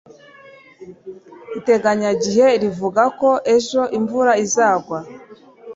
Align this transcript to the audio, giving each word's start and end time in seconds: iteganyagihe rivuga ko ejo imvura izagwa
iteganyagihe 1.59 2.47
rivuga 2.63 3.03
ko 3.19 3.29
ejo 3.55 3.81
imvura 3.97 4.31
izagwa 4.45 4.99